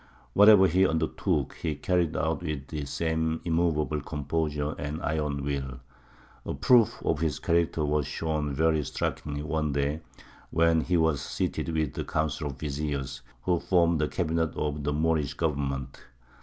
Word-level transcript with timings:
Whatever 0.33 0.65
he 0.65 0.87
undertook 0.87 1.53
he 1.61 1.75
carried 1.75 2.17
out 2.17 2.41
with 2.41 2.65
the 2.69 2.85
same 2.87 3.39
immovable 3.45 4.01
composure 4.01 4.73
and 4.79 4.99
iron 5.03 5.43
will. 5.43 5.79
A 6.43 6.55
proof 6.55 6.99
of 7.05 7.19
his 7.19 7.37
character 7.37 7.85
was 7.85 8.07
shown 8.07 8.51
very 8.51 8.83
strikingly 8.83 9.43
one 9.43 9.73
day, 9.73 10.01
when 10.49 10.81
he 10.81 10.97
was 10.97 11.21
seated 11.21 11.69
with 11.69 11.93
the 11.93 12.03
Council 12.03 12.47
of 12.47 12.57
Vizirs, 12.57 13.21
who 13.43 13.59
formed 13.59 14.01
the 14.01 14.07
Cabinet 14.07 14.55
of 14.55 14.83
the 14.83 14.91
Moorish 14.91 15.35
government. 15.35 16.01